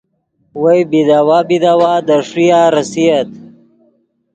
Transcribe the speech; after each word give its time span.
وئے 0.61 0.79
بیداوا 0.89 1.39
بیداوا 1.47 1.93
دے 2.07 2.17
ݰویہ 2.27 2.61
ریسییت 2.75 3.29